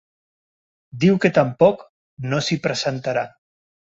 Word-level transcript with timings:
Diu 1.03 1.19
que 1.25 1.31
tampoc 1.35 1.85
no 2.31 2.39
s’hi 2.47 2.59
presentarà. 2.65 3.27